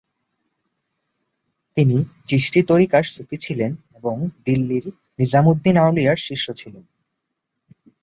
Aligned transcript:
তিনি 1.77 1.97
চিশতী 2.25 2.61
তরিকার 2.63 3.03
সুফি 3.05 3.37
ছিলেন 3.37 3.71
এবং 3.95 4.15
দিল্লির 4.45 4.85
নিজামুদ্দিন 5.19 5.75
আউলিয়ার 5.77 6.19
শিষ্য 6.27 6.47
ছিলেন। 6.53 6.83